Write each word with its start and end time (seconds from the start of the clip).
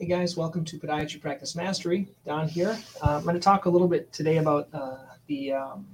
Hey 0.00 0.06
guys, 0.06 0.34
welcome 0.34 0.64
to 0.64 0.78
Podiatry 0.78 1.20
Practice 1.20 1.54
Mastery. 1.54 2.08
Don 2.24 2.48
here. 2.48 2.78
Uh, 3.02 3.16
I'm 3.18 3.22
going 3.22 3.34
to 3.34 3.40
talk 3.40 3.66
a 3.66 3.68
little 3.68 3.86
bit 3.86 4.10
today 4.14 4.38
about 4.38 4.66
uh, 4.72 4.96
the 5.26 5.52
um, 5.52 5.86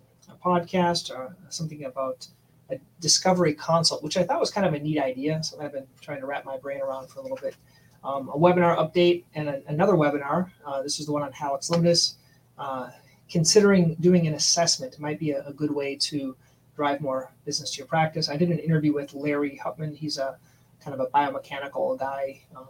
podcast, 0.44 1.10
or 1.10 1.24
uh, 1.24 1.50
something 1.50 1.86
about 1.86 2.28
a 2.70 2.78
discovery 3.00 3.52
consult, 3.52 4.04
which 4.04 4.16
I 4.16 4.22
thought 4.22 4.38
was 4.38 4.52
kind 4.52 4.64
of 4.64 4.74
a 4.74 4.78
neat 4.78 5.00
idea. 5.00 5.42
So 5.42 5.60
I've 5.60 5.72
been 5.72 5.88
trying 6.00 6.20
to 6.20 6.26
wrap 6.26 6.44
my 6.44 6.56
brain 6.56 6.82
around 6.82 7.08
for 7.08 7.18
a 7.18 7.22
little 7.22 7.36
bit. 7.42 7.56
Um, 8.04 8.28
a 8.28 8.38
webinar 8.38 8.78
update 8.78 9.24
and 9.34 9.48
a, 9.48 9.60
another 9.66 9.94
webinar. 9.94 10.52
Uh, 10.64 10.82
this 10.82 11.00
is 11.00 11.06
the 11.06 11.12
one 11.12 11.24
on 11.24 11.32
hallux 11.32 11.68
limitus. 11.68 12.14
Uh, 12.56 12.90
considering 13.28 13.96
doing 13.96 14.28
an 14.28 14.34
assessment 14.34 15.00
might 15.00 15.18
be 15.18 15.32
a, 15.32 15.44
a, 15.46 15.52
good 15.52 15.72
way 15.72 15.96
to 15.96 16.36
drive 16.76 17.00
more 17.00 17.32
business 17.44 17.72
to 17.72 17.78
your 17.78 17.88
practice. 17.88 18.28
I 18.28 18.36
did 18.36 18.50
an 18.50 18.60
interview 18.60 18.94
with 18.94 19.14
Larry 19.14 19.56
Huppin. 19.56 19.96
He's 19.96 20.16
a 20.16 20.38
kind 20.80 20.94
of 20.94 21.00
a 21.00 21.06
biomechanical 21.10 21.98
guy, 21.98 22.42
um, 22.54 22.68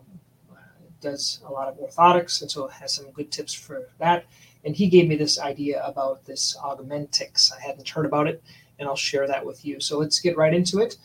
does 1.07 1.41
a 1.47 1.53
lot 1.53 1.69
of 1.69 1.77
orthotics, 1.79 2.43
and 2.43 2.51
so 2.51 2.67
has 2.69 2.95
some 2.95 3.11
good 3.13 3.31
tips 3.31 3.55
for 3.55 3.89
that. 3.99 4.27
And 4.65 4.75
he 4.75 4.89
gave 4.89 5.09
me 5.09 5.17
this 5.17 5.39
idea 5.39 5.85
about 5.85 6.25
this 6.25 6.57
Augmedix. 6.63 7.53
I 7.57 7.61
hadn't 7.61 7.89
heard 7.89 8.07
about 8.07 8.27
it, 8.27 8.43
and 8.79 8.89
I'll 8.89 8.97
share 8.97 9.27
that 9.29 9.45
with 9.45 9.65
you. 9.65 9.81
So 9.81 9.99
let's 9.99 10.21
get 10.21 10.37
right 10.37 10.53
into 10.53 10.81
it. 10.81 10.97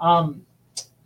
Um, 0.00 0.46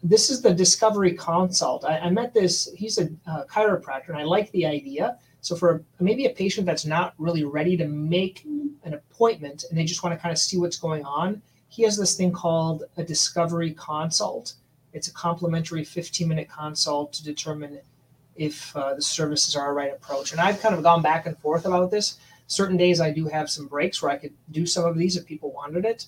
this 0.03 0.31
is 0.31 0.43
the 0.43 0.55
Discovery 0.55 1.13
Consult. 1.13 1.85
I, 1.85 1.99
I 1.99 2.11
met 2.11 2.35
this, 2.35 2.71
he's 2.77 2.99
a 2.99 3.09
uh, 3.27 3.45
chiropractor, 3.45 4.09
and 4.09 4.19
I 4.19 4.25
like 4.25 4.51
the 4.53 4.67
idea. 4.67 5.19
So 5.41 5.57
for 5.57 5.85
maybe 5.99 6.27
a 6.27 6.31
patient 6.31 6.67
that's 6.67 6.87
not 6.87 7.15
really 7.19 7.45
ready 7.45 7.77
to 7.77 7.87
make 7.87 8.45
an 8.85 8.95
appointment 8.95 9.65
and 9.69 9.79
they 9.79 9.85
just 9.85 10.03
want 10.03 10.17
to 10.17 10.21
kind 10.21 10.33
of 10.33 10.39
see 10.39 10.59
what's 10.59 10.79
going 10.79 11.05
on, 11.05 11.43
he 11.69 11.83
has 11.83 11.97
this 11.97 12.17
thing 12.17 12.33
called 12.33 12.85
a 12.97 13.03
Discovery 13.03 13.73
Consult. 13.73 14.55
It's 14.93 15.09
a 15.09 15.13
complimentary 15.13 15.85
15 15.85 16.29
minute 16.29 16.49
consult 16.49 17.13
to 17.15 17.25
determine 17.25 17.81
if 18.37 18.75
uh, 18.77 18.95
the 18.95 19.03
services 19.03 19.57
are 19.57 19.71
a 19.71 19.73
right 19.73 19.93
approach. 19.93 20.33
And 20.33 20.41
I've 20.41 20.61
kind 20.61 20.75
of 20.75 20.83
gone 20.83 21.03
back 21.03 21.27
and 21.27 21.39
forth 21.39 21.67
about 21.67 21.91
this. 21.91 22.19
Certain 22.47 22.77
days 22.77 23.01
I 23.01 23.11
do 23.11 23.27
have 23.27 23.51
some 23.51 23.67
breaks 23.67 24.03
where 24.03 24.11
I 24.11 24.17
could 24.17 24.35
do 24.51 24.67
some 24.67 24.85
of 24.85 24.97
these 24.97 25.17
if 25.17 25.25
people 25.25 25.53
wanted 25.53 25.85
it. 25.85 26.07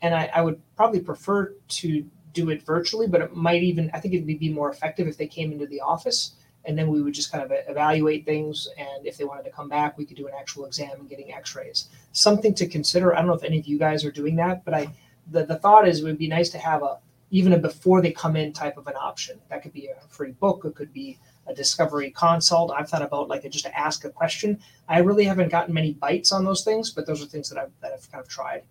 And 0.00 0.14
I, 0.14 0.30
I 0.34 0.42
would 0.42 0.60
probably 0.76 1.00
prefer 1.00 1.54
to 1.68 2.06
do 2.32 2.50
it 2.50 2.62
virtually, 2.62 3.06
but 3.06 3.20
it 3.20 3.34
might 3.34 3.62
even, 3.62 3.90
I 3.92 4.00
think 4.00 4.14
it 4.14 4.24
would 4.24 4.38
be 4.38 4.52
more 4.52 4.70
effective 4.70 5.08
if 5.08 5.16
they 5.16 5.26
came 5.26 5.52
into 5.52 5.66
the 5.66 5.80
office 5.80 6.36
and 6.64 6.76
then 6.78 6.88
we 6.88 7.00
would 7.00 7.14
just 7.14 7.32
kind 7.32 7.42
of 7.42 7.50
evaluate 7.66 8.26
things. 8.26 8.68
And 8.76 9.06
if 9.06 9.16
they 9.16 9.24
wanted 9.24 9.44
to 9.44 9.50
come 9.50 9.68
back, 9.68 9.96
we 9.96 10.04
could 10.04 10.16
do 10.16 10.28
an 10.28 10.34
actual 10.38 10.66
exam 10.66 10.90
and 11.00 11.08
getting 11.08 11.32
x-rays. 11.32 11.88
Something 12.12 12.54
to 12.54 12.66
consider. 12.66 13.14
I 13.14 13.18
don't 13.18 13.26
know 13.26 13.34
if 13.34 13.42
any 13.42 13.58
of 13.58 13.66
you 13.66 13.78
guys 13.78 14.04
are 14.04 14.10
doing 14.10 14.36
that, 14.36 14.64
but 14.64 14.74
I, 14.74 14.88
the, 15.30 15.46
the 15.46 15.56
thought 15.56 15.88
is 15.88 16.00
it 16.00 16.04
would 16.04 16.18
be 16.18 16.28
nice 16.28 16.50
to 16.50 16.58
have 16.58 16.82
a, 16.82 16.98
even 17.30 17.54
a 17.54 17.58
before 17.58 18.02
they 18.02 18.12
come 18.12 18.36
in 18.36 18.52
type 18.52 18.76
of 18.76 18.86
an 18.86 18.96
option. 19.00 19.40
That 19.48 19.62
could 19.62 19.72
be 19.72 19.88
a 19.88 20.08
free 20.08 20.32
book. 20.32 20.64
It 20.64 20.74
could 20.74 20.92
be 20.92 21.18
a 21.48 21.54
discovery 21.54 22.10
consult. 22.10 22.70
I've 22.70 22.88
thought 22.88 23.02
about 23.02 23.28
like 23.28 23.44
a, 23.44 23.48
just 23.48 23.64
to 23.64 23.78
ask 23.78 24.04
a 24.04 24.10
question. 24.10 24.60
I 24.88 24.98
really 24.98 25.24
haven't 25.24 25.50
gotten 25.50 25.74
many 25.74 25.94
bites 25.94 26.30
on 26.30 26.44
those 26.44 26.62
things, 26.62 26.90
but 26.90 27.06
those 27.06 27.22
are 27.22 27.26
things 27.26 27.48
that 27.48 27.58
I've, 27.58 27.72
that 27.80 27.92
I've 27.92 28.10
kind 28.12 28.22
of 28.22 28.28
tried. 28.28 28.62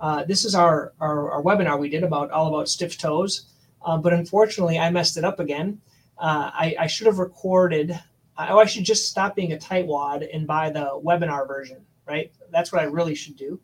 Uh, 0.00 0.24
this 0.24 0.44
is 0.44 0.54
our, 0.54 0.92
our, 1.00 1.30
our, 1.32 1.42
webinar 1.42 1.78
we 1.78 1.88
did 1.88 2.04
about 2.04 2.30
all 2.30 2.46
about 2.48 2.68
stiff 2.68 2.96
toes, 2.98 3.46
uh, 3.84 3.96
but 3.96 4.12
unfortunately 4.12 4.78
I 4.78 4.90
messed 4.90 5.16
it 5.16 5.24
up 5.24 5.40
again. 5.40 5.80
Uh, 6.18 6.50
I, 6.52 6.76
I, 6.80 6.86
should 6.86 7.06
have 7.06 7.18
recorded. 7.18 7.98
Oh, 8.36 8.58
I 8.58 8.64
should 8.64 8.84
just 8.84 9.08
stop 9.08 9.34
being 9.34 9.52
a 9.52 9.56
tightwad 9.56 10.28
and 10.32 10.46
buy 10.46 10.70
the 10.70 11.00
webinar 11.04 11.48
version, 11.48 11.84
right? 12.06 12.32
That's 12.50 12.72
what 12.72 12.80
I 12.80 12.84
really 12.84 13.16
should 13.16 13.36
do, 13.36 13.60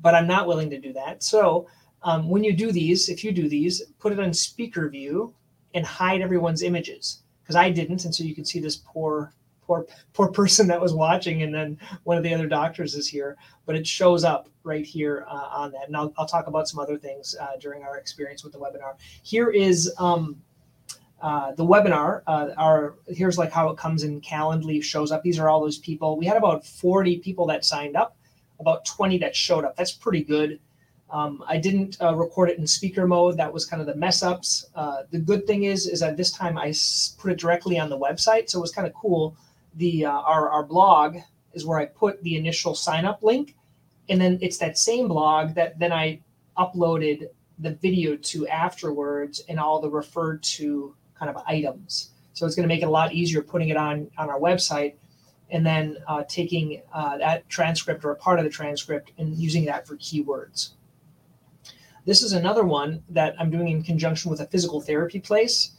but 0.00 0.14
I'm 0.14 0.26
not 0.26 0.46
willing 0.46 0.70
to 0.70 0.80
do 0.80 0.94
that. 0.94 1.22
So 1.22 1.68
um, 2.02 2.30
when 2.30 2.42
you 2.42 2.54
do 2.54 2.72
these, 2.72 3.10
if 3.10 3.22
you 3.22 3.32
do 3.32 3.46
these, 3.48 3.82
put 3.98 4.12
it 4.12 4.20
on 4.20 4.32
speaker 4.32 4.88
view 4.88 5.34
and 5.74 5.84
hide 5.84 6.22
everyone's 6.22 6.62
images 6.62 7.22
because 7.50 7.56
I 7.56 7.70
didn't, 7.70 8.04
and 8.04 8.14
so 8.14 8.22
you 8.22 8.32
can 8.32 8.44
see 8.44 8.60
this 8.60 8.76
poor, 8.76 9.32
poor, 9.66 9.84
poor 10.12 10.28
person 10.28 10.68
that 10.68 10.80
was 10.80 10.94
watching, 10.94 11.42
and 11.42 11.52
then 11.52 11.76
one 12.04 12.16
of 12.16 12.22
the 12.22 12.32
other 12.32 12.46
doctors 12.46 12.94
is 12.94 13.08
here, 13.08 13.36
but 13.66 13.74
it 13.74 13.84
shows 13.84 14.22
up 14.22 14.48
right 14.62 14.86
here 14.86 15.26
uh, 15.28 15.48
on 15.50 15.72
that, 15.72 15.88
and 15.88 15.96
I'll, 15.96 16.14
I'll 16.16 16.26
talk 16.26 16.46
about 16.46 16.68
some 16.68 16.78
other 16.78 16.96
things 16.96 17.34
uh, 17.40 17.56
during 17.58 17.82
our 17.82 17.98
experience 17.98 18.44
with 18.44 18.52
the 18.52 18.58
webinar. 18.60 18.94
Here 19.24 19.50
is 19.50 19.92
um, 19.98 20.40
uh, 21.20 21.50
the 21.56 21.66
webinar. 21.66 22.22
Uh, 22.28 22.50
our 22.56 22.94
here's 23.08 23.36
like 23.36 23.50
how 23.50 23.68
it 23.70 23.76
comes 23.76 24.04
in 24.04 24.20
Calendly 24.20 24.80
shows 24.80 25.10
up. 25.10 25.24
These 25.24 25.40
are 25.40 25.48
all 25.48 25.60
those 25.60 25.78
people. 25.78 26.16
We 26.16 26.26
had 26.26 26.36
about 26.36 26.64
40 26.64 27.18
people 27.18 27.46
that 27.48 27.64
signed 27.64 27.96
up, 27.96 28.16
about 28.60 28.84
20 28.84 29.18
that 29.18 29.34
showed 29.34 29.64
up. 29.64 29.74
That's 29.74 29.90
pretty 29.90 30.22
good. 30.22 30.60
Um, 31.10 31.42
I 31.46 31.58
didn't 31.58 31.96
uh, 32.00 32.14
record 32.14 32.50
it 32.50 32.58
in 32.58 32.66
speaker 32.66 33.06
mode. 33.06 33.36
That 33.36 33.52
was 33.52 33.66
kind 33.66 33.80
of 33.80 33.86
the 33.86 33.96
mess 33.96 34.22
ups. 34.22 34.66
Uh, 34.74 35.02
the 35.10 35.18
good 35.18 35.46
thing 35.46 35.64
is, 35.64 35.86
is 35.86 36.00
that 36.00 36.16
this 36.16 36.30
time 36.30 36.56
I 36.56 36.72
put 37.18 37.32
it 37.32 37.38
directly 37.38 37.78
on 37.78 37.90
the 37.90 37.98
website, 37.98 38.48
so 38.48 38.58
it 38.58 38.62
was 38.62 38.72
kind 38.72 38.86
of 38.86 38.94
cool. 38.94 39.36
The 39.76 40.06
uh, 40.06 40.10
our 40.12 40.48
our 40.50 40.64
blog 40.64 41.16
is 41.52 41.66
where 41.66 41.78
I 41.78 41.86
put 41.86 42.22
the 42.22 42.36
initial 42.36 42.74
sign 42.74 43.04
up 43.04 43.22
link, 43.22 43.56
and 44.08 44.20
then 44.20 44.38
it's 44.40 44.58
that 44.58 44.78
same 44.78 45.08
blog 45.08 45.54
that 45.54 45.78
then 45.78 45.92
I 45.92 46.20
uploaded 46.56 47.28
the 47.58 47.72
video 47.72 48.16
to 48.16 48.46
afterwards 48.48 49.42
and 49.48 49.58
all 49.58 49.80
the 49.80 49.90
referred 49.90 50.42
to 50.42 50.94
kind 51.18 51.30
of 51.34 51.42
items. 51.46 52.10
So 52.32 52.46
it's 52.46 52.54
going 52.54 52.68
to 52.68 52.72
make 52.74 52.82
it 52.82 52.86
a 52.86 52.90
lot 52.90 53.12
easier 53.12 53.42
putting 53.42 53.68
it 53.68 53.76
on 53.76 54.10
on 54.16 54.30
our 54.30 54.38
website 54.38 54.94
and 55.50 55.66
then 55.66 55.96
uh, 56.06 56.22
taking 56.28 56.82
uh, 56.92 57.18
that 57.18 57.48
transcript 57.48 58.04
or 58.04 58.12
a 58.12 58.16
part 58.16 58.38
of 58.38 58.44
the 58.44 58.50
transcript 58.50 59.12
and 59.18 59.34
using 59.36 59.64
that 59.64 59.86
for 59.86 59.96
keywords. 59.96 60.70
This 62.06 62.22
is 62.22 62.32
another 62.32 62.64
one 62.64 63.02
that 63.10 63.34
I'm 63.38 63.50
doing 63.50 63.68
in 63.68 63.82
conjunction 63.82 64.30
with 64.30 64.40
a 64.40 64.46
physical 64.46 64.80
therapy 64.80 65.20
place. 65.20 65.72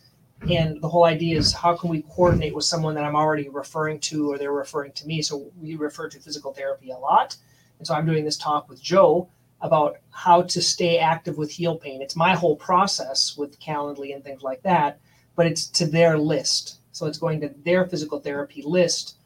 And 0.50 0.82
the 0.82 0.90
whole 0.90 1.06
idea 1.06 1.38
is 1.38 1.54
how 1.54 1.76
can 1.76 1.90
we 1.90 2.04
coordinate 2.04 2.56
with 2.56 2.66
someone 2.66 2.96
that 2.96 3.04
I'm 3.04 3.16
already 3.16 3.50
referring 3.50 4.00
to 4.02 4.32
or 4.32 4.38
they're 4.38 4.52
referring 4.52 4.92
to 4.94 5.08
me? 5.08 5.22
So 5.22 5.52
we 5.60 5.76
refer 5.76 6.10
to 6.10 6.20
physical 6.20 6.54
therapy 6.54 6.92
a 6.92 6.98
lot. 6.98 7.38
And 7.78 7.88
so 7.88 7.94
I'm 7.94 8.06
doing 8.06 8.26
this 8.26 8.38
talk 8.38 8.70
with 8.70 8.82
Joe 8.82 9.30
about 9.62 9.98
how 10.10 10.42
to 10.44 10.62
stay 10.62 10.98
active 10.98 11.38
with 11.38 11.52
heel 11.52 11.76
pain. 11.76 12.02
It's 12.02 12.16
my 12.16 12.36
whole 12.36 12.56
process 12.56 13.38
with 13.38 13.60
Calendly 13.60 14.14
and 14.14 14.24
things 14.24 14.42
like 14.42 14.64
that, 14.64 15.00
but 15.36 15.46
it's 15.46 15.68
to 15.68 15.86
their 15.86 16.18
list. 16.18 16.80
So 16.92 17.06
it's 17.06 17.20
going 17.20 17.42
to 17.42 17.54
their 17.64 17.86
physical 17.86 18.20
therapy 18.20 18.64
list 18.66 19.18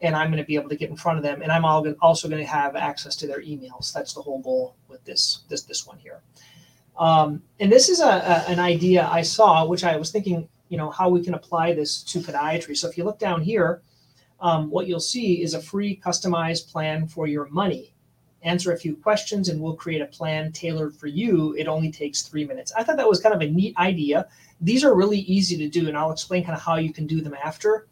and 0.00 0.14
I'm 0.14 0.28
going 0.28 0.42
to 0.42 0.46
be 0.46 0.56
able 0.56 0.68
to 0.68 0.76
get 0.76 0.90
in 0.90 0.96
front 0.96 1.18
of 1.18 1.24
them, 1.24 1.42
and 1.42 1.50
I'm 1.50 1.64
also 1.64 2.28
going 2.28 2.42
to 2.42 2.50
have 2.50 2.76
access 2.76 3.16
to 3.16 3.26
their 3.26 3.40
emails. 3.40 3.92
That's 3.92 4.12
the 4.12 4.22
whole 4.22 4.40
goal 4.40 4.76
with 4.88 5.04
this 5.04 5.44
this 5.48 5.62
this 5.62 5.86
one 5.86 5.98
here. 5.98 6.20
Um, 6.98 7.42
and 7.60 7.70
this 7.70 7.88
is 7.88 8.00
a, 8.00 8.08
a, 8.08 8.44
an 8.48 8.58
idea 8.58 9.06
I 9.06 9.22
saw, 9.22 9.66
which 9.66 9.84
I 9.84 9.96
was 9.96 10.10
thinking, 10.10 10.48
you 10.68 10.78
know, 10.78 10.90
how 10.90 11.08
we 11.08 11.22
can 11.22 11.34
apply 11.34 11.74
this 11.74 12.02
to 12.04 12.20
podiatry. 12.20 12.76
So 12.76 12.88
if 12.88 12.96
you 12.96 13.04
look 13.04 13.18
down 13.18 13.42
here, 13.42 13.82
um, 14.40 14.70
what 14.70 14.86
you'll 14.86 15.00
see 15.00 15.42
is 15.42 15.54
a 15.54 15.60
free 15.60 16.00
customized 16.04 16.70
plan 16.70 17.06
for 17.06 17.26
your 17.26 17.48
money. 17.48 17.92
Answer 18.42 18.72
a 18.72 18.78
few 18.78 18.96
questions, 18.96 19.48
and 19.48 19.60
we'll 19.60 19.74
create 19.74 20.02
a 20.02 20.06
plan 20.06 20.52
tailored 20.52 20.94
for 20.94 21.06
you. 21.06 21.54
It 21.56 21.68
only 21.68 21.90
takes 21.90 22.22
three 22.22 22.44
minutes. 22.44 22.72
I 22.76 22.84
thought 22.84 22.96
that 22.98 23.08
was 23.08 23.20
kind 23.20 23.34
of 23.34 23.40
a 23.40 23.50
neat 23.50 23.76
idea. 23.76 24.28
These 24.60 24.84
are 24.84 24.94
really 24.94 25.20
easy 25.20 25.56
to 25.56 25.68
do, 25.68 25.88
and 25.88 25.96
I'll 25.96 26.12
explain 26.12 26.44
kind 26.44 26.56
of 26.56 26.62
how 26.62 26.76
you 26.76 26.92
can 26.92 27.06
do 27.06 27.20
them 27.20 27.34
after. 27.42 27.88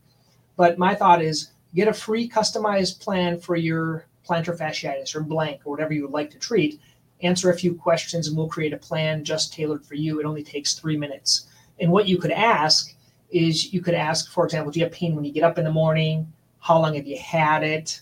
But 0.57 0.79
my 0.79 0.95
thought 0.95 1.23
is 1.23 1.51
get 1.75 1.89
a 1.89 1.93
free 1.93 2.29
customized 2.29 3.01
plan 3.01 3.39
for 3.39 3.57
your 3.57 4.07
plantar 4.27 4.57
fasciitis 4.57 5.15
or 5.15 5.21
blank 5.21 5.61
or 5.65 5.71
whatever 5.71 5.93
you 5.93 6.03
would 6.03 6.13
like 6.13 6.31
to 6.31 6.39
treat. 6.39 6.81
Answer 7.23 7.51
a 7.51 7.57
few 7.57 7.75
questions 7.75 8.29
and 8.29 8.37
we'll 8.37 8.49
create 8.49 8.73
a 8.73 8.79
plan 8.79 9.25
just 9.25 9.53
tailored 9.53 9.85
for 9.85 9.95
you. 9.95 10.21
It 10.21 10.27
only 10.27 10.43
takes 10.43 10.75
three 10.75 10.97
minutes. 10.97 11.47
And 11.81 11.91
what 11.91 12.09
you 12.09 12.19
could 12.19 12.31
ask 12.31 12.95
is 13.31 13.73
you 13.73 13.81
could 13.81 13.95
ask, 13.95 14.31
for 14.31 14.45
example, 14.45 14.71
do 14.71 14.79
you 14.79 14.87
have 14.87 14.93
pain 14.93 15.15
when 15.15 15.25
you 15.25 15.33
get 15.33 15.43
up 15.43 15.59
in 15.59 15.65
the 15.65 15.73
morning? 15.73 16.33
How 16.61 16.79
long 16.79 16.95
have 16.95 17.07
you 17.07 17.19
had 17.19 17.63
it? 17.63 18.01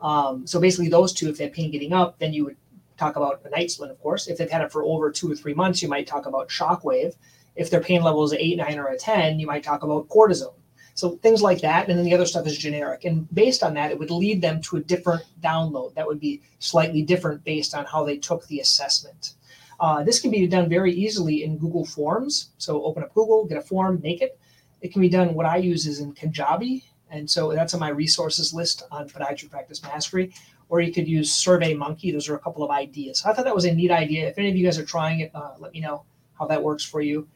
Um, 0.00 0.46
so 0.46 0.58
basically, 0.58 0.88
those 0.88 1.12
two, 1.12 1.28
if 1.28 1.36
they 1.36 1.44
have 1.44 1.52
pain 1.52 1.70
getting 1.70 1.92
up, 1.92 2.18
then 2.18 2.32
you 2.32 2.46
would 2.46 2.56
talk 2.96 3.16
about 3.16 3.42
a 3.44 3.50
night 3.50 3.70
splint, 3.70 3.92
of 3.92 4.00
course. 4.00 4.28
If 4.28 4.38
they've 4.38 4.50
had 4.50 4.62
it 4.62 4.72
for 4.72 4.82
over 4.84 5.10
two 5.10 5.30
or 5.30 5.36
three 5.36 5.54
months, 5.54 5.82
you 5.82 5.88
might 5.88 6.06
talk 6.06 6.26
about 6.26 6.48
shockwave. 6.48 7.14
If 7.56 7.70
their 7.70 7.80
pain 7.80 8.02
level 8.02 8.24
is 8.24 8.32
an 8.32 8.38
eight, 8.40 8.56
nine, 8.56 8.78
or 8.78 8.86
a 8.86 8.96
10, 8.96 9.38
you 9.38 9.46
might 9.46 9.62
talk 9.62 9.82
about 9.82 10.08
cortisone. 10.08 10.54
So 10.94 11.16
things 11.16 11.42
like 11.42 11.60
that. 11.60 11.88
And 11.88 11.98
then 11.98 12.04
the 12.04 12.14
other 12.14 12.26
stuff 12.26 12.46
is 12.46 12.58
generic. 12.58 13.04
And 13.04 13.32
based 13.34 13.62
on 13.62 13.74
that, 13.74 13.90
it 13.90 13.98
would 13.98 14.10
lead 14.10 14.42
them 14.42 14.60
to 14.62 14.76
a 14.76 14.80
different 14.80 15.22
download 15.40 15.94
that 15.94 16.06
would 16.06 16.20
be 16.20 16.42
slightly 16.58 17.02
different 17.02 17.44
based 17.44 17.74
on 17.74 17.84
how 17.86 18.04
they 18.04 18.16
took 18.16 18.46
the 18.46 18.60
assessment. 18.60 19.34
Uh, 19.78 20.02
this 20.04 20.20
can 20.20 20.30
be 20.30 20.46
done 20.46 20.68
very 20.68 20.92
easily 20.92 21.42
in 21.42 21.56
Google 21.56 21.86
Forms. 21.86 22.50
So 22.58 22.84
open 22.84 23.02
up 23.02 23.14
Google, 23.14 23.46
get 23.46 23.56
a 23.56 23.62
form, 23.62 23.98
make 24.02 24.20
it. 24.20 24.38
It 24.82 24.92
can 24.92 25.00
be 25.00 25.08
done, 25.08 25.34
what 25.34 25.46
I 25.46 25.56
use 25.56 25.86
is 25.86 26.00
in 26.00 26.12
Kajabi. 26.12 26.82
And 27.10 27.28
so 27.28 27.52
that's 27.52 27.74
on 27.74 27.80
my 27.80 27.88
resources 27.88 28.52
list 28.52 28.84
on 28.90 29.08
Podiatry 29.08 29.50
Practice 29.50 29.82
Mastery. 29.82 30.32
Or 30.68 30.80
you 30.80 30.92
could 30.92 31.08
use 31.08 31.32
Survey 31.32 31.74
Monkey. 31.74 32.12
Those 32.12 32.28
are 32.28 32.36
a 32.36 32.38
couple 32.38 32.62
of 32.62 32.70
ideas. 32.70 33.20
So 33.20 33.30
I 33.30 33.32
thought 33.32 33.44
that 33.44 33.54
was 33.54 33.64
a 33.64 33.74
neat 33.74 33.90
idea. 33.90 34.28
If 34.28 34.38
any 34.38 34.50
of 34.50 34.56
you 34.56 34.64
guys 34.64 34.78
are 34.78 34.84
trying 34.84 35.20
it, 35.20 35.32
uh, 35.34 35.54
let 35.58 35.72
me 35.72 35.80
know 35.80 36.04
how 36.38 36.46
that 36.46 36.62
works 36.62 36.84
for 36.84 37.00
you. 37.00 37.26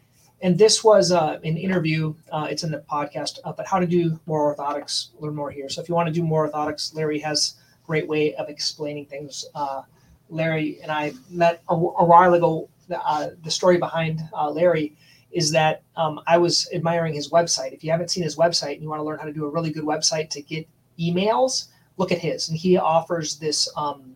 And 0.45 0.59
this 0.59 0.85
was 0.85 1.11
uh, 1.11 1.39
an 1.43 1.57
interview. 1.57 2.15
Uh, 2.31 2.47
it's 2.51 2.65
in 2.65 2.71
the 2.71 2.85
podcast, 2.91 3.39
uh, 3.45 3.53
but 3.53 3.67
how 3.67 3.79
to 3.79 3.87
do 3.87 4.21
more 4.27 4.55
orthotics. 4.55 5.09
Learn 5.19 5.35
more 5.35 5.51
here. 5.51 5.71
So 5.71 5.81
if 5.81 5.89
you 5.89 5.95
want 5.95 6.07
to 6.07 6.13
do 6.13 6.23
more 6.23 6.51
orthotics, 6.51 6.95
Larry 6.95 7.19
has 7.21 7.55
a 7.83 7.87
great 7.87 8.07
way 8.07 8.35
of 8.35 8.51
explaining 8.51 9.07
things. 9.07 9.47
Uh, 9.55 9.83
Larry 10.29 10.81
and 10.83 10.93
I 10.93 11.15
met 11.31 11.63
a, 11.71 11.73
a 11.75 12.05
while 12.05 12.35
ago. 12.35 12.69
Uh, 12.95 13.29
the 13.43 13.51
story 13.51 13.79
behind 13.79 14.21
uh, 14.35 14.51
Larry 14.51 14.95
is 15.33 15.51
that 15.53 15.83
um, 15.97 16.21
I 16.27 16.37
was 16.37 16.69
admiring 16.75 17.15
his 17.15 17.31
website. 17.31 17.73
If 17.73 17.83
you 17.83 17.91
haven't 17.91 18.11
seen 18.11 18.23
his 18.23 18.37
website 18.37 18.75
and 18.75 18.83
you 18.83 18.91
want 18.91 19.01
to 19.01 19.05
learn 19.05 19.19
how 19.19 19.25
to 19.25 19.33
do 19.33 19.47
a 19.47 19.49
really 19.51 19.73
good 19.73 19.85
website 19.85 20.29
to 20.31 20.43
get 20.43 20.69
emails, 21.01 21.69
look 21.97 22.13
at 22.13 22.19
his. 22.19 22.51
And 22.51 22.59
he 22.59 22.77
offers 22.77 23.39
this 23.39 23.67
um, 23.79 24.15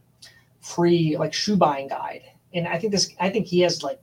free 0.61 1.17
like 1.17 1.33
shoe 1.33 1.57
buying 1.57 1.89
guide. 1.89 2.25
And 2.53 2.69
I 2.69 2.79
think 2.79 2.93
this, 2.93 3.15
I 3.19 3.31
think 3.31 3.47
he 3.47 3.61
has 3.61 3.83
like 3.83 3.99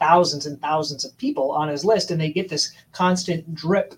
thousands 0.00 0.46
and 0.46 0.60
thousands 0.60 1.04
of 1.04 1.16
people 1.18 1.52
on 1.52 1.68
his 1.68 1.84
list, 1.84 2.10
and 2.10 2.20
they 2.20 2.32
get 2.32 2.48
this 2.48 2.72
constant 2.92 3.54
drip 3.54 3.94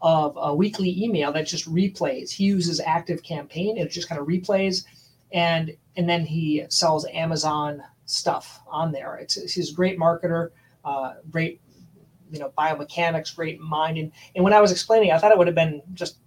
of 0.00 0.36
a 0.40 0.54
weekly 0.54 1.02
email 1.02 1.30
that 1.32 1.46
just 1.46 1.70
replays. 1.70 2.30
He 2.30 2.44
uses 2.44 2.80
Active 2.80 3.22
Campaign, 3.22 3.76
it 3.76 3.90
just 3.90 4.08
kind 4.08 4.20
of 4.20 4.26
replays, 4.26 4.84
and 5.32 5.76
and 5.96 6.08
then 6.08 6.24
he 6.24 6.64
sells 6.70 7.06
Amazon 7.12 7.82
stuff 8.06 8.60
on 8.66 8.92
there. 8.92 9.16
It's, 9.16 9.36
it's 9.36 9.52
he's 9.52 9.70
a 9.72 9.74
great 9.74 9.98
marketer, 9.98 10.50
uh, 10.84 11.14
great 11.30 11.60
you 12.30 12.38
know 12.38 12.52
biomechanics, 12.56 13.34
great 13.34 13.60
mind. 13.60 13.98
And 13.98 14.12
and 14.34 14.44
when 14.44 14.52
I 14.52 14.60
was 14.60 14.72
explaining, 14.72 15.12
I 15.12 15.18
thought 15.18 15.32
it 15.32 15.38
would 15.38 15.48
have 15.48 15.56
been 15.56 15.82
just 15.94 16.18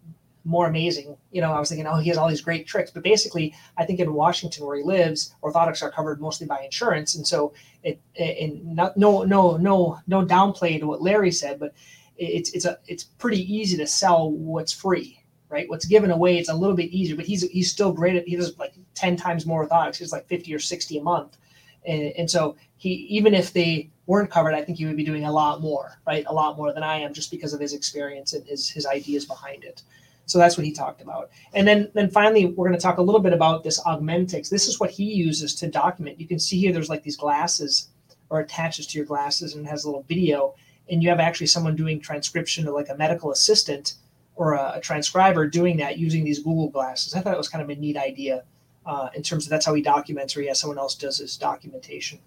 more 0.45 0.67
amazing. 0.67 1.17
You 1.31 1.41
know, 1.41 1.53
I 1.53 1.59
was 1.59 1.69
thinking, 1.69 1.87
oh, 1.87 1.97
he 1.97 2.09
has 2.09 2.17
all 2.17 2.29
these 2.29 2.41
great 2.41 2.67
tricks. 2.67 2.91
But 2.91 3.03
basically, 3.03 3.53
I 3.77 3.85
think 3.85 3.99
in 3.99 4.13
Washington 4.13 4.65
where 4.65 4.77
he 4.77 4.83
lives, 4.83 5.35
orthotics 5.41 5.81
are 5.81 5.91
covered 5.91 6.19
mostly 6.19 6.47
by 6.47 6.61
insurance, 6.61 7.15
and 7.15 7.25
so 7.25 7.53
it 7.83 7.99
and 8.17 8.75
not, 8.75 8.97
no 8.97 9.23
no 9.23 9.57
no 9.57 9.99
no 10.07 10.25
downplay 10.25 10.79
to 10.79 10.87
what 10.87 11.01
Larry 11.01 11.31
said, 11.31 11.59
but 11.59 11.73
it's 12.17 12.51
it's 12.51 12.65
a 12.65 12.77
it's 12.87 13.03
pretty 13.03 13.41
easy 13.53 13.77
to 13.77 13.87
sell 13.87 14.31
what's 14.31 14.71
free 14.71 15.19
right? 15.49 15.69
What's 15.69 15.85
given 15.85 16.09
away 16.09 16.37
it's 16.37 16.49
a 16.49 16.53
little 16.53 16.75
bit 16.75 16.89
easier 16.89 17.15
but 17.15 17.25
he's 17.25 17.43
he's 17.49 17.71
still 17.71 17.93
great 17.93 18.15
at 18.15 18.27
he 18.27 18.35
does 18.35 18.57
like 18.57 18.73
10 18.95 19.15
times 19.15 19.45
more 19.45 19.67
orthotics. 19.67 19.97
He's 19.97 20.11
like 20.11 20.27
50 20.27 20.53
or 20.53 20.59
60 20.59 20.97
a 20.97 21.03
month. 21.03 21.37
And, 21.85 22.13
and 22.17 22.31
so 22.31 22.55
he 22.77 22.89
even 23.09 23.33
if 23.33 23.53
they 23.53 23.89
weren't 24.05 24.29
covered 24.29 24.53
i 24.53 24.61
think 24.61 24.77
he 24.77 24.85
would 24.85 24.97
be 24.97 25.03
doing 25.03 25.25
a 25.25 25.31
lot 25.31 25.61
more 25.61 25.97
right? 26.07 26.25
A 26.27 26.33
lot 26.33 26.57
more 26.57 26.73
than 26.73 26.83
i 26.83 26.97
am 26.97 27.13
just 27.13 27.29
because 27.31 27.53
of 27.53 27.59
his 27.59 27.73
experience 27.73 28.33
and 28.33 28.45
his 28.47 28.69
his 28.69 28.85
ideas 28.85 29.25
behind 29.25 29.63
it 29.63 29.83
so 30.25 30.37
that's 30.37 30.57
what 30.57 30.65
he 30.65 30.71
talked 30.71 31.01
about 31.01 31.29
and 31.53 31.67
then 31.67 31.89
then 31.93 32.09
finally 32.09 32.45
we're 32.45 32.67
going 32.67 32.77
to 32.77 32.81
talk 32.81 32.97
a 32.97 33.01
little 33.01 33.21
bit 33.21 33.33
about 33.33 33.63
this 33.63 33.79
Augmedix 33.83 34.49
this 34.49 34.67
is 34.67 34.79
what 34.79 34.89
he 34.89 35.03
uses 35.03 35.53
to 35.55 35.67
document 35.67 36.19
you 36.19 36.27
can 36.27 36.39
see 36.39 36.59
here 36.59 36.71
there's 36.71 36.89
like 36.89 37.03
these 37.03 37.17
glasses 37.17 37.89
or 38.29 38.39
attaches 38.39 38.87
to 38.87 38.97
your 38.97 39.05
glasses 39.05 39.55
and 39.55 39.67
has 39.67 39.83
a 39.83 39.87
little 39.87 40.05
video 40.07 40.55
and 40.89 41.01
you 41.01 41.09
have 41.09 41.19
actually 41.19 41.47
someone 41.47 41.75
doing 41.75 41.99
transcription 41.99 42.67
or 42.67 42.71
like 42.71 42.89
a 42.89 42.95
medical 42.95 43.31
assistant 43.31 43.95
or 44.35 44.53
a, 44.53 44.73
a 44.75 44.81
transcriber 44.81 45.47
doing 45.47 45.77
that 45.77 45.97
using 45.97 46.23
these 46.23 46.39
Google 46.39 46.69
glasses. 46.69 47.13
I 47.13 47.21
thought 47.21 47.33
it 47.33 47.37
was 47.37 47.49
kind 47.49 47.63
of 47.63 47.69
a 47.69 47.79
neat 47.79 47.97
idea 47.97 48.43
uh, 48.85 49.09
in 49.15 49.23
terms 49.23 49.45
of 49.45 49.49
that's 49.49 49.65
how 49.65 49.73
he 49.73 49.81
documents, 49.81 50.35
or 50.35 50.41
yeah, 50.41 50.53
someone 50.53 50.77
else 50.77 50.95
does 50.95 51.19
his 51.19 51.37
documentation. 51.37 52.19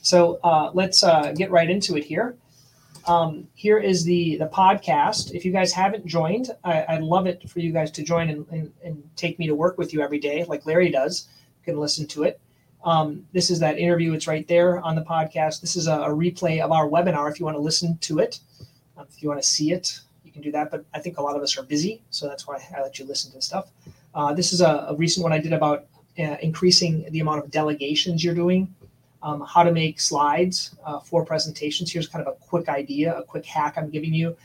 So 0.00 0.40
uh, 0.42 0.70
let's 0.74 1.04
uh, 1.04 1.32
get 1.36 1.50
right 1.50 1.70
into 1.70 1.96
it 1.96 2.04
here. 2.04 2.36
Um, 3.06 3.48
here 3.54 3.78
is 3.78 4.04
the 4.04 4.36
the 4.36 4.46
podcast. 4.46 5.32
If 5.32 5.44
you 5.44 5.52
guys 5.52 5.72
haven't 5.72 6.06
joined, 6.06 6.50
I, 6.64 6.86
would 6.94 7.02
love 7.02 7.26
it 7.26 7.48
for 7.48 7.60
you 7.60 7.72
guys 7.72 7.90
to 7.92 8.02
join 8.02 8.30
and, 8.30 8.46
and, 8.50 8.72
and 8.84 9.02
take 9.16 9.38
me 9.38 9.46
to 9.46 9.54
work 9.54 9.78
with 9.78 9.92
you 9.92 10.00
every 10.00 10.18
day, 10.18 10.44
like 10.44 10.66
Larry 10.66 10.90
does. 10.90 11.28
You 11.60 11.72
can 11.72 11.80
listen 11.80 12.06
to 12.08 12.24
it. 12.24 12.40
Um, 12.84 13.26
this 13.32 13.50
is 13.50 13.60
that 13.60 13.78
interview. 13.78 14.12
It's 14.12 14.26
right 14.26 14.46
there 14.46 14.80
on 14.80 14.94
the 14.94 15.02
podcast. 15.02 15.60
This 15.60 15.76
is 15.76 15.86
a, 15.86 15.94
a 15.94 16.08
replay 16.08 16.60
of 16.60 16.72
our 16.72 16.88
webinar 16.88 17.30
if 17.30 17.38
you 17.38 17.44
want 17.44 17.56
to 17.56 17.60
listen 17.60 17.98
to 17.98 18.18
it. 18.18 18.40
Um, 18.96 19.06
if 19.08 19.22
you 19.22 19.28
want 19.28 19.40
to 19.40 19.46
see 19.46 19.72
it, 19.72 20.00
you 20.24 20.32
can 20.32 20.42
do 20.42 20.52
that. 20.52 20.70
But 20.70 20.84
I 20.94 20.98
think 20.98 21.18
a 21.18 21.22
lot 21.22 21.36
of 21.36 21.42
us 21.42 21.56
are 21.58 21.62
busy, 21.62 22.02
so 22.10 22.28
that's 22.28 22.46
why 22.46 22.58
I 22.76 22.82
let 22.82 22.98
you 22.98 23.04
listen 23.04 23.32
to 23.32 23.42
stuff. 23.42 23.70
Uh, 24.14 24.34
this 24.34 24.52
is 24.52 24.60
a, 24.60 24.86
a, 24.88 24.94
recent 24.96 25.22
one 25.22 25.32
I 25.32 25.38
did 25.38 25.52
about 25.52 25.86
uh, 26.18 26.36
increasing 26.42 27.06
the 27.10 27.20
amount 27.20 27.42
of 27.42 27.50
delegations 27.50 28.22
you're 28.22 28.34
doing, 28.34 28.74
um, 29.22 29.44
how 29.48 29.62
to 29.62 29.72
make 29.72 30.00
slides 30.00 30.76
uh, 30.84 31.00
for 31.00 31.24
presentations. 31.24 31.92
Here's 31.92 32.08
kind 32.08 32.26
of 32.26 32.34
a 32.34 32.36
quick 32.36 32.68
idea, 32.68 33.16
a 33.16 33.22
quick 33.22 33.46
hack 33.46 33.74
I'm 33.76 33.90
giving 33.90 34.12
you. 34.12 34.36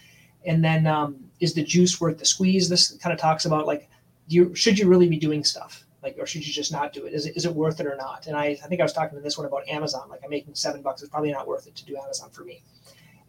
And 0.46 0.64
then 0.64 0.88
um, 0.88 1.18
is 1.40 1.54
the 1.54 1.64
juice 1.64 2.00
worth 2.00 2.20
the 2.20 2.26
squeeze? 2.26 2.70
This 2.70 2.92
kind 2.98 3.14
of 3.14 3.20
talks 3.20 3.46
about 3.46 3.66
like, 3.66 3.90
you 4.28 4.54
should 4.56 4.78
you 4.78 4.88
really 4.88 5.08
be 5.08 5.18
doing 5.18 5.44
stuff? 5.44 5.86
like 6.08 6.16
or 6.20 6.26
should 6.26 6.46
you 6.46 6.54
just 6.54 6.72
not 6.72 6.94
do 6.94 7.06
it? 7.06 7.14
Is, 7.14 7.26
it 7.26 7.36
is 7.36 7.46
it 7.46 7.54
worth 7.54 7.80
it 7.80 7.86
or 7.86 7.96
not? 7.96 8.28
And 8.28 8.36
I, 8.36 8.58
I 8.64 8.68
think 8.68 8.80
i 8.82 8.84
was 8.84 8.94
talking 8.94 9.18
to 9.18 9.24
this 9.24 9.38
one 9.38 9.48
about 9.48 9.68
amazon. 9.68 10.10
Like 10.10 10.22
i'm 10.24 10.30
making 10.30 10.56
seven 10.56 10.82
bucks. 10.82 11.02
It's 11.02 11.12
probably 11.12 11.32
not 11.32 11.48
worth 11.48 11.68
it 11.68 11.76
to 11.76 11.86
do 11.86 11.98
amazon 11.98 12.30
for 12.30 12.44
me. 12.44 12.64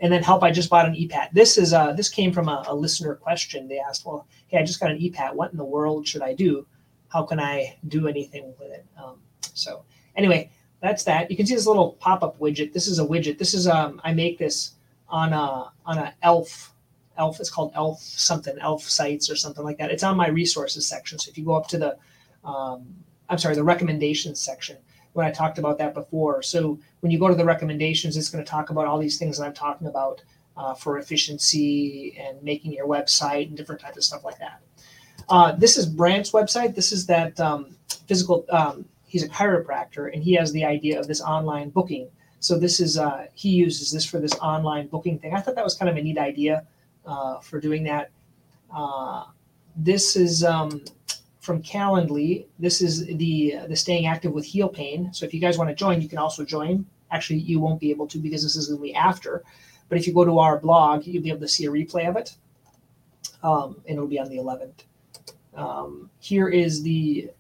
And 0.01 0.13
then 0.13 0.23
help 0.23 0.43
i 0.43 0.51
just 0.51 0.71
bought 0.71 0.87
an 0.87 0.95
epat 0.95 1.33
this 1.33 1.59
is 1.59 1.73
uh 1.73 1.93
this 1.93 2.09
came 2.09 2.33
from 2.33 2.49
a, 2.49 2.65
a 2.69 2.75
listener 2.75 3.15
question. 3.15 3.69
They 3.69 3.79
asked 3.79 4.07
well 4.07 4.27
hey 4.49 4.59
i 4.59 4.65
just 4.65 4.81
got 4.81 4.91
an 4.91 4.99
epat 4.99 5.35
what 5.35 5.51
in 5.51 5.59
the 5.59 5.65
world 5.65 6.07
should 6.07 6.23
i 6.23 6.35
do? 6.35 6.67
How 7.09 7.23
can 7.25 7.41
i 7.41 7.77
do 7.89 8.07
anything 8.07 8.55
with 8.59 8.71
it? 8.71 8.87
Um, 9.03 9.17
so 9.55 9.85
anyway 10.15 10.51
that's 10.81 11.05
that 11.05 11.31
you 11.31 11.37
can 11.37 11.47
see 11.47 11.55
this 11.55 11.67
little 11.67 11.93
pop-up 12.01 12.39
widget 12.39 12.73
this 12.73 12.87
is 12.87 12.99
a 12.99 13.07
widget 13.07 13.39
this 13.39 13.55
is 13.55 13.67
um 13.67 14.01
i 14.05 14.13
make 14.13 14.39
this 14.39 14.73
on 15.09 15.33
a 15.33 15.73
on 15.87 15.99
a 15.99 16.15
elf 16.23 16.73
elf 17.17 17.41
it's 17.41 17.51
called 17.51 17.73
elf 17.75 18.01
something 18.01 18.57
elf 18.61 18.83
sites 18.83 19.31
or 19.31 19.37
something 19.37 19.65
like 19.65 19.79
that 19.79 19.91
it's 19.91 20.03
on 20.03 20.17
my 20.17 20.29
resources 20.29 20.87
section 20.87 21.19
so 21.19 21.29
if 21.29 21.37
you 21.37 21.45
go 21.45 21.57
up 21.57 21.67
to 21.67 21.79
the 21.79 21.97
um, 22.45 22.87
I'm 23.29 23.39
sorry, 23.39 23.55
the 23.55 23.65
recommendations 23.65 24.41
section 24.41 24.77
when 25.13 25.27
I 25.27 25.31
talked 25.31 25.59
about 25.59 25.79
that 25.79 25.95
before. 25.95 26.43
So 26.43 26.79
when 27.01 27.13
you 27.13 27.19
go 27.19 27.29
to 27.29 27.35
the 27.35 27.45
recommendations, 27.45 28.17
it's 28.17 28.31
going 28.31 28.45
to 28.45 28.51
talk 28.51 28.71
about 28.71 28.87
all 28.87 28.99
these 28.99 29.19
things 29.19 29.39
that 29.39 29.45
I'm 29.45 29.55
talking 29.55 29.87
about 29.87 30.23
uh, 30.57 30.75
for 30.75 30.99
efficiency 30.99 32.17
and 32.19 32.43
making 32.43 32.73
your 32.73 32.87
website 32.87 33.49
and 33.49 33.57
different 33.57 33.81
types 33.81 33.97
of 33.97 34.05
stuff 34.05 34.25
like 34.25 34.39
that. 34.39 34.61
Uh, 35.29 35.53
this 35.53 35.77
is 35.77 35.87
Brant's 35.87 36.33
website. 36.33 36.75
This 36.75 36.93
is 36.93 37.07
that 37.07 37.39
um, 37.39 37.77
physical. 38.07 38.47
Um, 38.51 38.87
he's 39.09 39.25
a 39.25 39.29
chiropractor, 39.29 40.13
and 40.13 40.23
he 40.23 40.35
has 40.35 40.53
the 40.53 40.65
idea 40.65 41.01
of 41.01 41.09
this 41.09 41.21
online 41.21 41.71
booking. 41.71 42.09
So 42.41 42.59
this 42.59 42.79
is 42.79 42.97
uh, 42.97 43.27
he 43.35 43.49
uses 43.49 43.91
this 43.91 44.05
for 44.05 44.21
this 44.21 44.35
online 44.35 44.87
booking 44.87 45.19
thing. 45.19 45.35
I 45.35 45.41
thought 45.41 45.57
that 45.57 45.65
was 45.65 45.75
kind 45.75 45.89
of 45.89 45.97
a 45.97 46.03
neat 46.03 46.19
idea 46.19 46.65
uh, 47.05 47.41
for 47.41 47.59
doing 47.61 47.83
that. 47.85 48.11
Uh, 48.73 49.25
this 49.75 50.15
is 50.15 50.45
um, 50.45 50.85
from 51.41 51.63
Calendly. 51.63 52.47
This 52.59 52.81
is 52.81 53.07
the 53.07 53.57
the 53.69 53.77
staying 53.77 54.07
active 54.07 54.33
with 54.33 54.45
heel 54.45 54.69
pain. 54.69 55.13
So 55.13 55.27
if 55.27 55.35
you 55.35 55.41
guys 55.41 55.59
want 55.59 55.71
to 55.71 55.75
join, 55.75 56.01
you 56.01 56.09
can 56.09 56.19
also 56.19 56.45
join. 56.45 56.87
Actually, 57.11 57.41
you 57.41 57.59
won't 57.59 57.81
be 57.81 57.91
able 57.91 58.07
to 58.07 58.19
because 58.19 58.43
this 58.43 58.55
is 58.55 58.69
going 58.69 58.79
to 58.79 58.83
be 58.83 58.95
after. 58.95 59.43
But 59.89 59.99
if 59.99 60.07
you 60.07 60.13
go 60.13 60.25
to 60.25 60.39
our 60.39 60.59
blog, 60.59 61.07
you'll 61.07 61.23
be 61.23 61.31
able 61.31 61.41
to 61.41 61.49
see 61.49 61.65
a 61.65 61.71
replay 61.71 62.09
of 62.09 62.17
it, 62.17 62.37
um, 63.43 63.77
and 63.87 63.97
it'll 63.97 64.07
be 64.07 64.21
on 64.21 64.29
the 64.29 64.37
11th. 64.37 64.85
Um, 65.55 66.11
here 66.21 66.49
is 66.49 66.83
the 66.83 67.31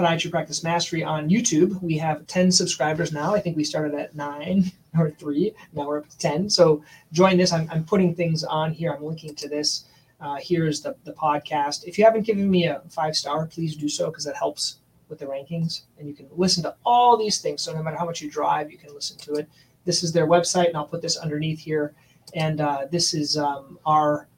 Podiatry 0.00 0.30
Practice 0.30 0.64
Mastery 0.64 1.04
on 1.04 1.28
YouTube. 1.28 1.80
We 1.82 1.98
have 1.98 2.26
10 2.26 2.50
subscribers 2.50 3.12
now. 3.12 3.34
I 3.34 3.40
think 3.40 3.56
we 3.56 3.64
started 3.64 3.94
at 3.94 4.14
nine 4.14 4.72
or 4.98 5.10
three. 5.10 5.52
Now 5.74 5.86
we're 5.86 5.98
up 5.98 6.08
to 6.08 6.18
10. 6.18 6.48
So 6.48 6.82
join 7.12 7.36
this. 7.36 7.52
I'm, 7.52 7.68
I'm 7.70 7.84
putting 7.84 8.14
things 8.14 8.42
on 8.42 8.72
here. 8.72 8.92
I'm 8.92 9.04
linking 9.04 9.34
to 9.34 9.48
this 9.48 9.84
uh, 10.20 10.36
here's 10.40 10.80
the, 10.82 10.94
the 11.04 11.12
podcast. 11.12 11.84
If 11.84 11.98
you 11.98 12.04
haven't 12.04 12.26
given 12.26 12.50
me 12.50 12.66
a 12.66 12.82
five 12.90 13.16
star, 13.16 13.46
please 13.46 13.76
do 13.76 13.88
so 13.88 14.06
because 14.06 14.24
that 14.24 14.36
helps 14.36 14.76
with 15.08 15.18
the 15.18 15.26
rankings. 15.26 15.82
And 15.98 16.06
you 16.06 16.14
can 16.14 16.28
listen 16.30 16.62
to 16.64 16.74
all 16.84 17.16
these 17.16 17.40
things. 17.40 17.62
So 17.62 17.72
no 17.72 17.82
matter 17.82 17.96
how 17.96 18.04
much 18.04 18.20
you 18.20 18.30
drive, 18.30 18.70
you 18.70 18.78
can 18.78 18.94
listen 18.94 19.16
to 19.18 19.34
it. 19.34 19.48
This 19.84 20.02
is 20.02 20.12
their 20.12 20.26
website, 20.26 20.68
and 20.68 20.76
I'll 20.76 20.86
put 20.86 21.02
this 21.02 21.16
underneath 21.16 21.58
here. 21.58 21.94
And 22.34 22.60
uh, 22.60 22.86
this 22.90 23.14
is 23.14 23.36
um, 23.36 23.78
our 23.86 24.28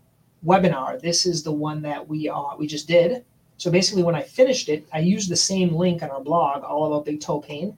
webinar. 0.47 1.01
This 1.01 1.27
is 1.27 1.43
the 1.43 1.53
one 1.53 1.83
that 1.83 2.07
we 2.07 2.29
uh, 2.29 2.57
we 2.57 2.67
just 2.67 2.87
did. 2.87 3.25
So 3.63 3.71
basically, 3.71 4.03
when 4.03 4.17
I 4.17 4.23
finished 4.23 4.69
it, 4.69 4.89
I 4.93 4.99
used 4.99 5.31
the 5.31 5.37
same 5.37 5.73
link 5.73 6.03
on 6.03 6.11
our 6.11 6.21
blog, 6.21 6.65
all 6.65 6.85
about 6.85 7.05
big 7.05 7.21
toe 7.21 7.41
pain, 7.41 7.77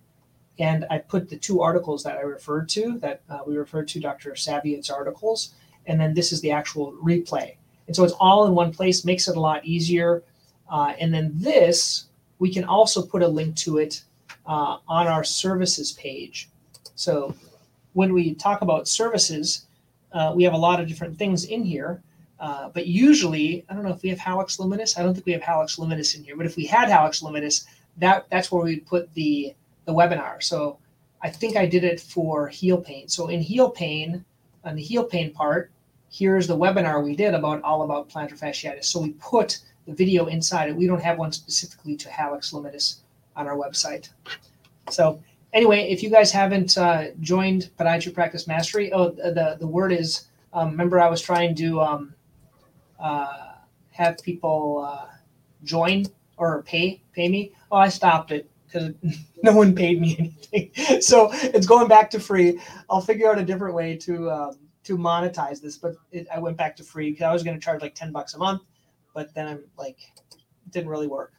and 0.58 0.86
I 0.90 0.96
put 0.96 1.28
the 1.28 1.36
two 1.36 1.60
articles 1.60 2.02
that 2.04 2.16
I 2.16 2.22
referred 2.22 2.70
to, 2.70 2.96
that 3.00 3.20
uh, 3.28 3.40
we 3.46 3.58
referred 3.58 3.88
to 3.88 4.00
Dr. 4.00 4.30
Saviot's 4.34 4.88
articles, 4.88 5.52
and 5.84 6.00
then 6.00 6.14
this 6.14 6.32
is 6.32 6.40
the 6.40 6.52
actual 6.52 6.94
replay. 6.94 7.56
And 7.86 7.94
so 7.94 8.02
it's 8.02 8.14
all 8.18 8.46
in 8.46 8.54
one 8.54 8.72
place, 8.72 9.04
makes 9.04 9.28
it 9.28 9.36
a 9.36 9.40
lot 9.40 9.62
easier. 9.66 10.22
Uh, 10.70 10.94
and 10.98 11.12
then 11.12 11.32
this, 11.34 12.06
we 12.38 12.50
can 12.50 12.64
also 12.64 13.04
put 13.04 13.20
a 13.20 13.28
link 13.28 13.54
to 13.56 13.76
it 13.76 14.04
uh, 14.46 14.78
on 14.88 15.06
our 15.06 15.22
services 15.22 15.92
page. 15.92 16.48
So 16.94 17.34
when 17.92 18.14
we 18.14 18.34
talk 18.36 18.62
about 18.62 18.88
services, 18.88 19.66
uh, 20.14 20.32
we 20.34 20.44
have 20.44 20.54
a 20.54 20.64
lot 20.68 20.80
of 20.80 20.88
different 20.88 21.18
things 21.18 21.44
in 21.44 21.62
here. 21.62 22.02
Uh, 22.40 22.68
but 22.68 22.86
usually, 22.86 23.64
I 23.68 23.74
don't 23.74 23.84
know 23.84 23.92
if 23.92 24.02
we 24.02 24.10
have 24.10 24.18
Hallux 24.18 24.58
Limitus. 24.58 24.98
I 24.98 25.02
don't 25.02 25.14
think 25.14 25.26
we 25.26 25.32
have 25.32 25.42
Hallux 25.42 25.78
Limitus 25.78 26.16
in 26.16 26.24
here. 26.24 26.36
But 26.36 26.46
if 26.46 26.56
we 26.56 26.66
had 26.66 26.88
Hallux 26.88 27.22
Limitus, 27.22 27.64
that 27.98 28.26
that's 28.30 28.50
where 28.50 28.64
we'd 28.64 28.86
put 28.86 29.12
the 29.14 29.54
the 29.84 29.92
webinar. 29.92 30.42
So 30.42 30.78
I 31.22 31.30
think 31.30 31.56
I 31.56 31.66
did 31.66 31.84
it 31.84 32.00
for 32.00 32.48
heel 32.48 32.78
pain. 32.78 33.08
So 33.08 33.28
in 33.28 33.40
heel 33.40 33.70
pain, 33.70 34.24
on 34.64 34.76
the 34.76 34.82
heel 34.82 35.04
pain 35.04 35.32
part, 35.32 35.70
here's 36.10 36.46
the 36.46 36.56
webinar 36.56 37.02
we 37.02 37.16
did 37.16 37.34
about 37.34 37.62
all 37.62 37.82
about 37.82 38.08
plantar 38.08 38.38
fasciitis. 38.38 38.84
So 38.84 39.00
we 39.00 39.12
put 39.12 39.60
the 39.86 39.94
video 39.94 40.26
inside 40.26 40.68
it. 40.68 40.76
We 40.76 40.86
don't 40.86 41.02
have 41.02 41.18
one 41.18 41.32
specifically 41.32 41.96
to 41.96 42.08
hallux 42.08 42.52
limitus 42.52 42.96
on 43.36 43.46
our 43.46 43.56
website. 43.56 44.10
So 44.90 45.22
anyway, 45.52 45.88
if 45.90 46.02
you 46.02 46.10
guys 46.10 46.30
haven't 46.30 46.76
uh, 46.76 47.08
joined 47.20 47.70
Podiatry 47.78 48.12
Practice 48.12 48.46
Mastery, 48.46 48.92
oh, 48.92 49.10
the, 49.10 49.56
the 49.58 49.66
word 49.66 49.92
is, 49.92 50.26
um, 50.52 50.70
remember 50.70 51.00
I 51.00 51.08
was 51.08 51.20
trying 51.20 51.54
to 51.56 51.80
um, 51.80 52.14
uh, 52.98 53.54
have 53.90 54.18
people 54.18 54.84
uh, 54.86 55.06
join 55.62 56.06
or 56.36 56.62
pay, 56.62 57.02
pay 57.12 57.28
me. 57.28 57.52
Oh, 57.70 57.76
I 57.76 57.88
stopped 57.88 58.32
it 58.32 58.50
because 58.66 58.92
no 59.42 59.54
one 59.54 59.74
paid 59.74 60.00
me 60.00 60.16
anything. 60.52 61.00
so 61.00 61.30
it's 61.32 61.66
going 61.66 61.88
back 61.88 62.10
to 62.10 62.20
free. 62.20 62.60
I'll 62.90 63.00
figure 63.00 63.30
out 63.30 63.38
a 63.38 63.44
different 63.44 63.74
way 63.74 63.96
to 63.98 64.30
um, 64.30 64.58
to 64.84 64.98
monetize 64.98 65.60
this, 65.60 65.78
but 65.78 65.94
it, 66.12 66.26
I 66.34 66.38
went 66.38 66.56
back 66.56 66.76
to 66.76 66.84
free 66.84 67.10
because 67.10 67.24
I 67.24 67.32
was 67.32 67.42
going 67.42 67.58
to 67.58 67.64
charge 67.64 67.82
like 67.82 67.94
ten 67.94 68.12
bucks 68.12 68.34
a 68.34 68.38
month, 68.38 68.62
but 69.14 69.34
then 69.34 69.46
I'm 69.46 69.64
like, 69.78 69.98
it 70.32 70.70
didn't 70.70 70.88
really 70.90 71.06
work. 71.06 71.32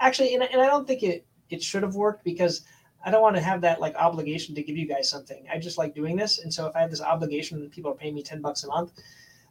Actually, 0.00 0.34
and, 0.34 0.42
and 0.42 0.60
I 0.60 0.66
don't 0.66 0.86
think 0.86 1.02
it 1.02 1.26
it 1.50 1.62
should 1.62 1.82
have 1.82 1.94
worked 1.94 2.24
because 2.24 2.62
I 3.04 3.10
don't 3.10 3.22
want 3.22 3.36
to 3.36 3.42
have 3.42 3.60
that 3.62 3.80
like 3.80 3.94
obligation 3.96 4.54
to 4.54 4.62
give 4.62 4.76
you 4.76 4.86
guys 4.86 5.08
something. 5.08 5.46
I 5.52 5.58
just 5.58 5.78
like 5.78 5.94
doing 5.94 6.16
this, 6.16 6.40
and 6.40 6.52
so 6.52 6.66
if 6.66 6.76
I 6.76 6.80
have 6.80 6.90
this 6.90 7.00
obligation 7.00 7.68
people 7.70 7.90
are 7.92 7.94
paying 7.94 8.14
me 8.14 8.22
ten 8.22 8.40
bucks 8.40 8.64
a 8.64 8.68
month, 8.68 8.92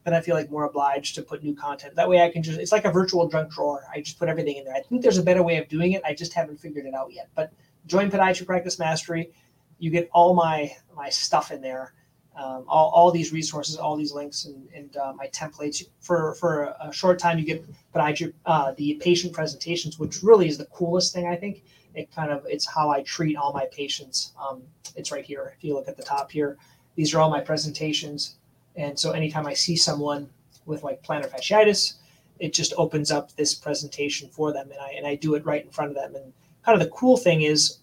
then 0.04 0.14
I 0.14 0.22
feel 0.22 0.36
like 0.36 0.52
more 0.52 0.66
obliged 0.66 1.16
to 1.16 1.22
put 1.22 1.44
new 1.44 1.56
content. 1.56 1.96
That 1.96 2.10
way, 2.10 2.22
I 2.22 2.30
can 2.30 2.44
just 2.44 2.60
it's 2.60 2.72
like 2.72 2.86
a 2.86 2.92
virtual 2.92 3.28
junk 3.30 3.52
drawer. 3.52 3.84
I 3.94 4.02
just 4.02 4.20
put 4.20 4.30
everything 4.30 4.58
in 4.58 4.66
there. 4.66 4.76
I 4.76 4.82
think 4.82 5.02
there's 5.02 5.18
a 5.18 5.24
better 5.24 5.44
way 5.44 5.58
of 5.58 5.68
doing 5.70 5.94
it. 5.94 6.02
I 6.06 6.14
just 6.14 6.34
haven't 6.34 6.60
figured 6.60 6.86
it 6.86 6.94
out 6.94 7.14
yet. 7.14 7.30
But 7.36 7.54
join 7.86 8.12
Podiatry 8.12 8.46
Practice 8.46 8.80
Mastery. 8.80 9.32
You 9.80 9.92
get 9.92 10.10
all 10.14 10.34
my 10.34 10.76
my 10.96 11.10
stuff 11.10 11.52
in 11.52 11.62
there. 11.62 11.94
Um, 12.36 12.66
all, 12.68 12.90
all 12.90 13.12
these 13.12 13.32
resources, 13.32 13.78
all 13.78 13.96
these 13.96 14.12
links, 14.12 14.46
and, 14.46 14.68
and 14.76 14.98
uh, 14.98 15.14
my 15.16 15.28
templates. 15.28 15.84
For 16.02 16.34
for 16.36 16.74
a 16.82 16.92
short 16.92 17.20
time, 17.20 17.38
you 17.38 17.46
get 17.46 17.64
podiatry, 17.94 18.34
uh, 18.48 18.74
the 18.76 18.96
patient 18.96 19.34
presentations, 19.34 20.00
which 20.00 20.24
really 20.24 20.48
is 20.48 20.58
the 20.58 20.66
coolest 20.66 21.14
thing 21.14 21.28
I 21.28 21.36
think. 21.36 21.64
It 21.94 22.12
kind 22.12 22.32
of 22.32 22.44
it's 22.50 22.66
how 22.66 22.90
I 22.90 23.04
treat 23.04 23.38
all 23.38 23.54
my 23.54 23.68
patients. 23.72 24.34
Um, 24.42 24.64
it's 24.96 25.12
right 25.12 25.24
here. 25.24 25.54
If 25.56 25.64
you 25.64 25.76
look 25.76 25.88
at 25.88 25.96
the 25.96 26.04
top 26.04 26.32
here, 26.32 26.58
these 26.96 27.14
are 27.14 27.20
all 27.20 27.30
my 27.30 27.40
presentations. 27.40 28.36
And 28.76 28.98
so 28.98 29.12
anytime 29.12 29.46
I 29.46 29.54
see 29.54 29.76
someone 29.76 30.30
with 30.66 30.84
like 30.84 31.04
plantar 31.04 31.30
fasciitis, 31.30 31.96
it 32.40 32.54
just 32.54 32.74
opens 32.78 33.12
up 33.12 33.36
this 33.36 33.54
presentation 33.54 34.30
for 34.30 34.52
them, 34.52 34.72
and 34.72 34.80
I 34.80 34.90
and 34.98 35.06
I 35.06 35.16
do 35.16 35.36
it 35.36 35.46
right 35.46 35.64
in 35.64 35.70
front 35.70 35.92
of 35.92 35.96
them. 35.96 36.16
And 36.16 36.34
kind 36.66 36.80
of 36.80 36.86
the 36.86 36.94
cool 36.94 37.18
thing 37.18 37.44
is, 37.44 37.78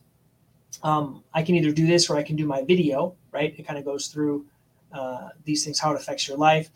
um, 0.82 1.22
I 1.32 1.42
can 1.42 1.54
either 1.54 1.72
do 1.72 1.86
this 1.86 2.10
or 2.10 2.16
I 2.16 2.22
can 2.22 2.36
do 2.36 2.46
my 2.46 2.62
video. 2.62 3.14
Right? 3.32 3.54
It 3.56 3.66
kind 3.66 3.78
of 3.78 3.84
goes 3.84 4.08
through 4.08 4.44
uh, 4.92 5.28
these 5.44 5.64
things, 5.64 5.78
how 5.78 5.92
it 5.92 5.96
affects 5.96 6.26
your 6.26 6.36
life. 6.36 6.68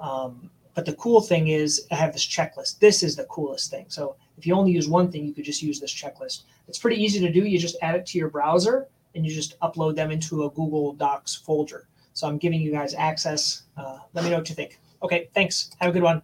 Um, 0.00 0.50
but 0.74 0.86
the 0.86 0.94
cool 0.94 1.20
thing 1.20 1.48
is, 1.48 1.86
I 1.90 1.96
have 1.96 2.14
this 2.14 2.26
checklist. 2.26 2.78
This 2.78 3.02
is 3.02 3.14
the 3.14 3.24
coolest 3.24 3.70
thing. 3.70 3.86
So 3.88 4.16
if 4.38 4.46
you 4.46 4.54
only 4.54 4.72
use 4.72 4.88
one 4.88 5.12
thing, 5.12 5.26
you 5.26 5.34
could 5.34 5.44
just 5.44 5.62
use 5.62 5.78
this 5.78 5.92
checklist. 5.92 6.44
It's 6.66 6.78
pretty 6.78 7.02
easy 7.02 7.20
to 7.20 7.30
do. 7.30 7.44
You 7.44 7.58
just 7.58 7.76
add 7.82 7.94
it 7.94 8.06
to 8.06 8.18
your 8.18 8.30
browser 8.30 8.88
and 9.14 9.26
you 9.26 9.34
just 9.34 9.58
upload 9.60 9.96
them 9.96 10.10
into 10.10 10.44
a 10.44 10.50
Google 10.50 10.94
Docs 10.94 11.34
folder. 11.34 11.88
So 12.12 12.28
I'm 12.28 12.38
giving 12.38 12.60
you 12.60 12.72
guys 12.72 12.94
access. 12.94 13.62
Uh, 13.76 13.98
let 14.14 14.24
me 14.24 14.30
know 14.30 14.38
what 14.38 14.48
you 14.48 14.54
think. 14.54 14.78
Okay, 15.02 15.28
thanks. 15.34 15.70
Have 15.80 15.90
a 15.90 15.92
good 15.92 16.02
one. 16.02 16.22